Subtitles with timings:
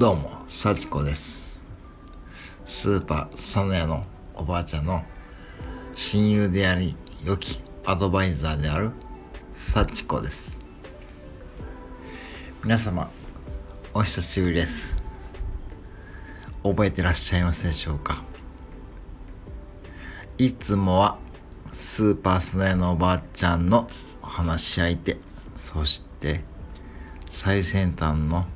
[0.00, 1.60] どうも、幸子です。
[2.64, 5.02] スーパーサノヤのおばあちゃんの
[5.94, 8.92] 親友であり、良きアドバイザーである
[9.74, 10.58] 幸子です。
[12.64, 13.10] 皆様、
[13.92, 14.96] お久しぶりです。
[16.62, 18.22] 覚えてらっしゃいますでしょうか？
[20.38, 21.18] いつもは
[21.74, 23.86] スーパーサノヤのおばあちゃんの
[24.22, 25.18] 話し相手、
[25.56, 26.40] そして
[27.28, 28.46] 最先端の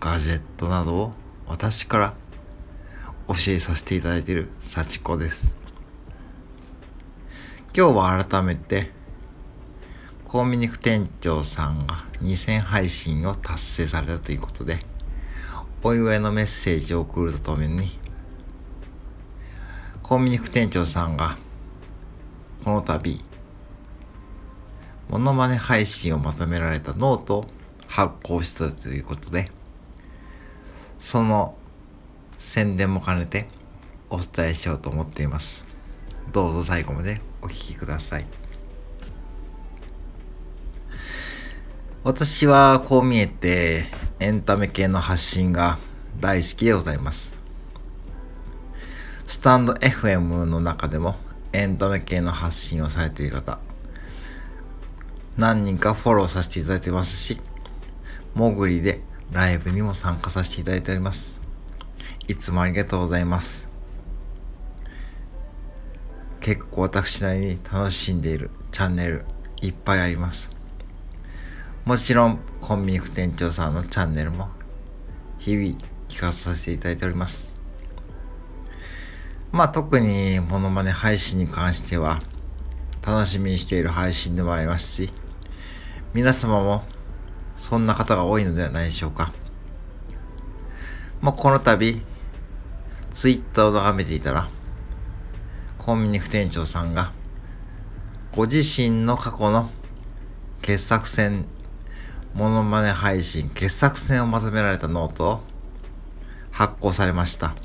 [0.00, 1.12] ガジェットなどを
[1.46, 2.14] 私から
[3.26, 5.56] 教えさせていただいている幸子です。
[7.76, 8.90] 今日は改めて
[10.24, 14.80] コンビニ副店長さんが2000配信を達成されたということで
[15.82, 17.88] お祝いのメッセージを送るとともに
[20.02, 21.36] コンビニ副店長さんが
[22.64, 23.20] この度
[25.08, 27.46] モノマネ配信をまとめられたノートを
[27.86, 29.50] 発行したということで
[30.98, 31.56] その
[32.38, 33.48] 宣伝も兼ねて
[34.10, 35.66] お伝えしようと思っています。
[36.32, 38.26] どうぞ最後までお聞きください。
[42.04, 43.86] 私はこう見えて
[44.20, 45.78] エンタメ系の発信が
[46.20, 47.38] 大好きでございます。
[49.28, 51.16] スタンド FM の中でも
[51.52, 53.58] エンタメ系の発信をされている方
[55.36, 57.38] 何人かフォローさせていただいてますし
[58.34, 61.40] もぐりでライブにも参加させていただいております。
[62.26, 63.68] いつもありがとうございます。
[66.40, 69.24] 結構私なりに楽しんでいるチャンネル
[69.60, 70.50] いっぱいあります。
[71.84, 74.48] もちろんコンビニ副店長さんのチャンネルも
[75.38, 75.78] 日々
[76.08, 77.54] 聞かさせていただいております。
[79.52, 82.22] まあ特にモノマネ配信に関しては
[83.06, 85.12] 楽しみにしている配信でもありますし
[86.12, 86.84] 皆様も
[87.58, 89.32] そんな方が多いのではないでしょうか。
[91.20, 92.00] まあ、この度、
[93.10, 94.48] ツイッターを眺めていたら、
[95.76, 97.12] コンビニ副店長さんが、
[98.32, 99.70] ご自身の過去の
[100.62, 101.46] 傑作選、
[102.32, 105.40] モノマネ配信、傑作選をまとめられたノートを
[106.52, 107.56] 発行されました。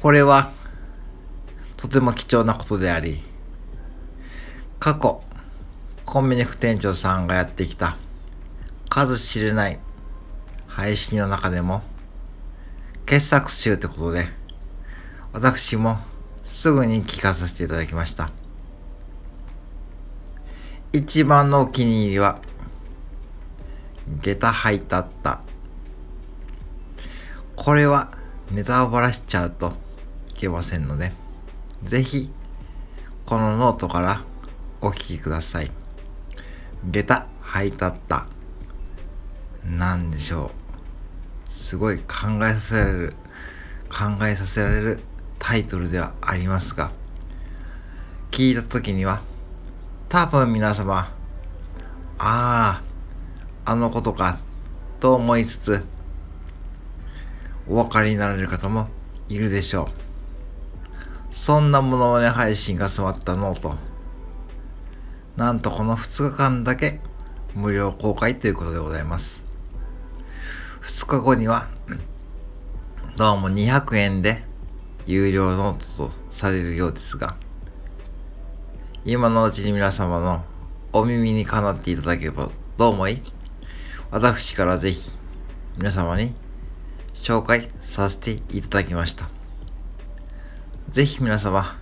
[0.00, 0.50] これは、
[1.76, 3.22] とても貴重なことであり、
[4.80, 5.22] 過去、
[6.12, 7.96] コンビニ副店長さんがやってきた。
[8.90, 9.78] 数知れない。
[10.66, 11.80] 配信の中でも。
[13.06, 14.26] 傑作集ってことで。
[15.32, 15.96] 私も
[16.44, 18.30] すぐに聞かさせていただきました。
[20.92, 22.42] 一番のお気に入りは。
[24.20, 25.40] 下駄履いたった。
[27.56, 28.12] これは
[28.50, 29.72] ネタをばらしちゃうと。
[30.28, 31.12] いけませんので。
[31.84, 32.30] ぜひ
[33.24, 34.22] このノートから
[34.82, 35.81] お聞きください。
[36.90, 38.26] 下駄履いたった。
[39.64, 40.62] なんでしょう。
[41.52, 43.14] すごい考えさせられる
[43.90, 45.00] 考えさせられる
[45.38, 46.90] タイトルではありますが
[48.30, 49.22] 聞いた時には
[50.08, 51.12] 多分皆様あ
[52.18, 52.82] あ
[53.64, 54.40] あのことか
[54.98, 55.84] と思いつつ
[57.68, 58.88] お分かりになられる方も
[59.28, 61.34] いるでしょう。
[61.34, 63.76] そんなものまね配信が詰まったノート
[65.36, 67.00] なんとこの2日間だけ
[67.54, 69.44] 無料公開ということでございます。
[70.82, 71.68] 2日後には、
[73.16, 74.44] どうも200円で
[75.06, 77.36] 有料ノートとされるようですが、
[79.06, 80.44] 今のうちに皆様の
[80.92, 83.22] お耳にかなっていただければどう思い
[84.10, 85.16] 私からぜひ
[85.78, 86.34] 皆様に
[87.14, 89.30] 紹介させていただきました。
[90.90, 91.78] ぜひ皆様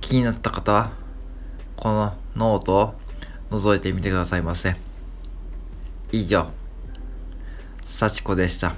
[0.00, 1.01] 気になった方は
[1.82, 2.94] このノートを
[3.50, 4.76] 覗いてみてくださいませ。
[6.12, 6.46] 以上、
[7.84, 8.76] 幸子でした。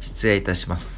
[0.00, 0.97] 失礼いたします。